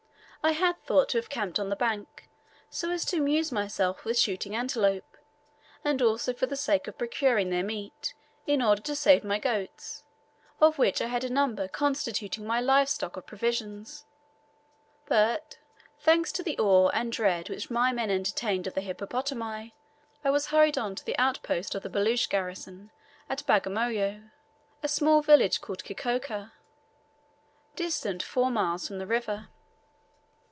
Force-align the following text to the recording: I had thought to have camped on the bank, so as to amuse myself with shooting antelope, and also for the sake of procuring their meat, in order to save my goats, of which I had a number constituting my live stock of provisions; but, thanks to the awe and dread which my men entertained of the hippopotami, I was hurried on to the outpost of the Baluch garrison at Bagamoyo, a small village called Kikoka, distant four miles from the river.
I 0.43 0.53
had 0.53 0.83
thought 0.87 1.09
to 1.09 1.19
have 1.19 1.29
camped 1.29 1.59
on 1.59 1.69
the 1.69 1.75
bank, 1.75 2.27
so 2.71 2.89
as 2.89 3.05
to 3.05 3.17
amuse 3.17 3.51
myself 3.51 4.03
with 4.03 4.17
shooting 4.17 4.55
antelope, 4.55 5.15
and 5.83 6.01
also 6.01 6.33
for 6.33 6.47
the 6.47 6.55
sake 6.55 6.87
of 6.87 6.97
procuring 6.97 7.51
their 7.51 7.63
meat, 7.63 8.15
in 8.47 8.59
order 8.59 8.81
to 8.81 8.95
save 8.95 9.23
my 9.23 9.37
goats, 9.37 10.03
of 10.59 10.79
which 10.79 10.99
I 10.99 11.05
had 11.09 11.23
a 11.23 11.29
number 11.29 11.67
constituting 11.67 12.43
my 12.43 12.59
live 12.59 12.89
stock 12.89 13.17
of 13.17 13.27
provisions; 13.27 14.05
but, 15.05 15.59
thanks 15.99 16.31
to 16.31 16.41
the 16.41 16.57
awe 16.57 16.89
and 16.89 17.11
dread 17.11 17.47
which 17.47 17.69
my 17.69 17.91
men 17.91 18.09
entertained 18.09 18.65
of 18.65 18.73
the 18.73 18.81
hippopotami, 18.81 19.75
I 20.25 20.31
was 20.31 20.47
hurried 20.47 20.75
on 20.75 20.95
to 20.95 21.05
the 21.05 21.19
outpost 21.19 21.75
of 21.75 21.83
the 21.83 21.89
Baluch 21.89 22.27
garrison 22.29 22.89
at 23.29 23.45
Bagamoyo, 23.45 24.31
a 24.81 24.87
small 24.87 25.21
village 25.21 25.61
called 25.61 25.83
Kikoka, 25.83 26.51
distant 27.75 28.23
four 28.23 28.49
miles 28.49 28.87
from 28.87 28.97
the 28.97 29.05
river. 29.05 29.47